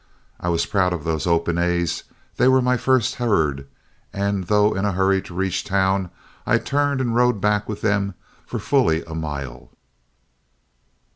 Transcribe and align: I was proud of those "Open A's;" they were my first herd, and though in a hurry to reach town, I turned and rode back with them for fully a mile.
I 0.39 0.49
was 0.49 0.65
proud 0.65 0.93
of 0.93 1.03
those 1.03 1.27
"Open 1.27 1.59
A's;" 1.59 2.05
they 2.37 2.47
were 2.47 2.59
my 2.59 2.75
first 2.75 3.13
herd, 3.21 3.67
and 4.11 4.45
though 4.45 4.73
in 4.73 4.83
a 4.83 4.93
hurry 4.93 5.21
to 5.21 5.35
reach 5.35 5.63
town, 5.63 6.09
I 6.43 6.57
turned 6.57 6.99
and 7.01 7.13
rode 7.15 7.39
back 7.39 7.69
with 7.69 7.81
them 7.81 8.15
for 8.47 8.57
fully 8.57 9.03
a 9.03 9.13
mile. 9.13 9.69